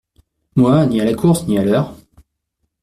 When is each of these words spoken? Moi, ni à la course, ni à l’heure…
Moi, 0.55 0.87
ni 0.87 0.99
à 0.99 1.05
la 1.05 1.13
course, 1.13 1.45
ni 1.45 1.59
à 1.59 1.63
l’heure… 1.63 1.93